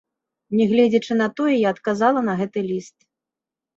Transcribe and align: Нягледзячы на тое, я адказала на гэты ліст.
Нягледзячы 0.61 1.17
на 1.21 1.27
тое, 1.39 1.53
я 1.67 1.75
адказала 1.75 2.19
на 2.31 2.35
гэты 2.43 2.59
ліст. 2.73 2.95